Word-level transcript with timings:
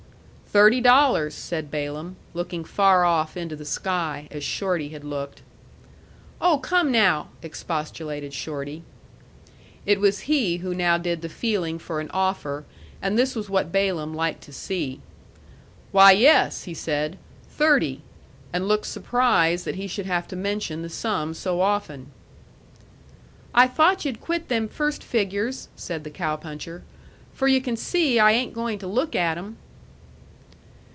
"Thirty 0.53 0.81
dollars," 0.81 1.33
said 1.33 1.71
Balaam, 1.71 2.17
looking 2.33 2.65
far 2.65 3.05
off 3.05 3.37
into 3.37 3.55
the 3.55 3.63
sky, 3.63 4.27
as 4.31 4.43
Shorty 4.43 4.89
had 4.89 5.05
looked. 5.05 5.41
"Oh, 6.41 6.57
come, 6.57 6.91
now," 6.91 7.29
expostulated 7.41 8.33
Shorty. 8.33 8.83
It 9.85 10.01
was 10.01 10.27
he 10.27 10.57
who 10.57 10.75
now 10.75 10.97
did 10.97 11.21
the 11.21 11.29
feeling 11.29 11.79
for 11.79 12.01
an 12.01 12.09
offer 12.11 12.65
and 13.01 13.17
this 13.17 13.33
was 13.33 13.49
what 13.49 13.71
Balaam 13.71 14.13
liked 14.13 14.43
to 14.43 14.51
see. 14.51 14.99
"Why 15.93 16.11
yes," 16.11 16.65
he 16.65 16.73
said, 16.73 17.17
"thirty," 17.49 18.01
and 18.51 18.67
looked 18.67 18.87
surprised 18.87 19.63
that 19.63 19.75
he 19.75 19.87
should 19.87 20.05
have 20.05 20.27
to 20.27 20.35
mention 20.35 20.81
the 20.81 20.89
sum 20.89 21.33
so 21.33 21.61
often. 21.61 22.07
"I 23.55 23.67
thought 23.69 24.03
yu'd 24.03 24.19
quit 24.19 24.49
them 24.49 24.67
first 24.67 25.01
figures," 25.01 25.69
said 25.77 26.03
the 26.03 26.09
cow 26.11 26.35
puncher, 26.35 26.83
"for 27.33 27.47
yu' 27.47 27.61
can 27.61 27.77
see 27.77 28.19
I 28.19 28.33
ain't 28.33 28.51
goin' 28.53 28.77
to 28.79 28.87
look 28.87 29.15
at 29.15 29.37
em." 29.37 29.55